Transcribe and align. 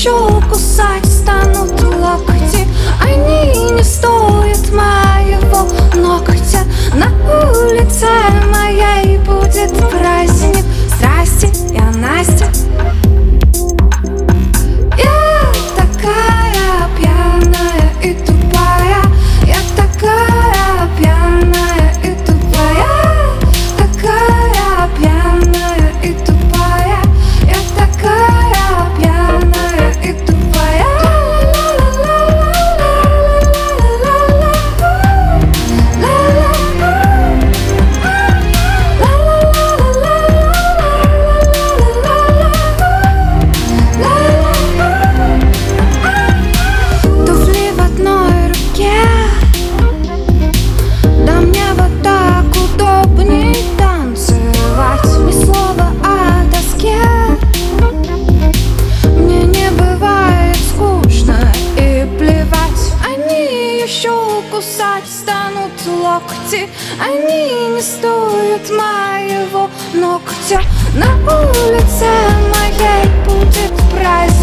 choco, 0.00 0.56
sai. 0.56 1.09
кусать 64.60 65.06
станут 65.06 65.72
локти. 65.86 66.68
Они 67.02 67.68
не 67.74 67.80
стоят 67.80 68.68
моего 68.68 69.70
ногтя. 69.94 70.60
На 70.94 71.16
улице 71.24 72.06
моей 72.52 73.06
будет 73.24 73.72
праздник. 73.90 74.39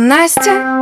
Настя? 0.00 0.77